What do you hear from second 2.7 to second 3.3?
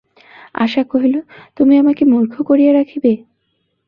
রাখিবে?